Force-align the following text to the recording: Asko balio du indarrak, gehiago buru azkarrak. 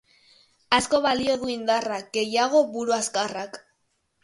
Asko 0.77 0.99
balio 1.03 1.35
du 1.43 1.51
indarrak, 1.57 2.09
gehiago 2.19 2.65
buru 2.73 2.99
azkarrak. 2.99 3.63